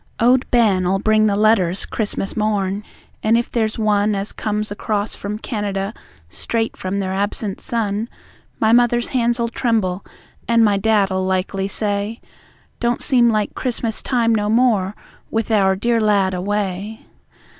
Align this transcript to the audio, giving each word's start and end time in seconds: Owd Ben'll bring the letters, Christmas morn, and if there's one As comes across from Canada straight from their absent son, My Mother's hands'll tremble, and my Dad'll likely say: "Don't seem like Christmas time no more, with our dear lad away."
Owd 0.19 0.49
Ben'll 0.49 0.97
bring 0.97 1.27
the 1.27 1.35
letters, 1.35 1.85
Christmas 1.85 2.35
morn, 2.35 2.83
and 3.21 3.37
if 3.37 3.51
there's 3.51 3.77
one 3.77 4.15
As 4.15 4.31
comes 4.31 4.71
across 4.71 5.15
from 5.15 5.37
Canada 5.37 5.93
straight 6.27 6.75
from 6.75 6.97
their 6.97 7.13
absent 7.13 7.61
son, 7.61 8.09
My 8.59 8.71
Mother's 8.71 9.09
hands'll 9.09 9.49
tremble, 9.49 10.03
and 10.47 10.65
my 10.65 10.75
Dad'll 10.77 11.21
likely 11.23 11.67
say: 11.67 12.19
"Don't 12.79 13.03
seem 13.03 13.29
like 13.29 13.53
Christmas 13.53 14.01
time 14.01 14.33
no 14.33 14.49
more, 14.49 14.95
with 15.29 15.51
our 15.51 15.75
dear 15.75 16.01
lad 16.01 16.33
away." 16.33 17.05